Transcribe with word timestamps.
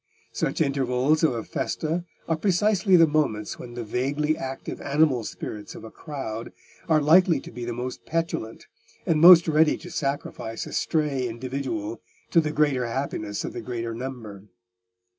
Such 0.33 0.61
intervals 0.61 1.23
of 1.23 1.35
a 1.35 1.43
Festa 1.43 2.05
are 2.27 2.35
precisely 2.35 2.95
the 2.95 3.05
moments 3.05 3.59
when 3.59 3.75
the 3.75 3.83
vaguely 3.83 4.35
active 4.35 4.81
animal 4.81 5.23
spirits 5.23 5.75
of 5.75 5.83
a 5.83 5.91
crowd 5.91 6.51
are 6.89 6.99
likely 6.99 7.39
to 7.39 7.51
be 7.51 7.65
the 7.65 7.71
most 7.73 8.03
petulant 8.07 8.65
and 9.05 9.21
most 9.21 9.47
ready 9.47 9.77
to 9.77 9.91
sacrifice 9.91 10.65
a 10.65 10.73
stray 10.73 11.27
individual 11.27 12.01
to 12.31 12.41
the 12.41 12.49
greater 12.51 12.87
happiness 12.87 13.45
of 13.45 13.53
the 13.53 13.61
greater 13.61 13.93
number. 13.93 14.45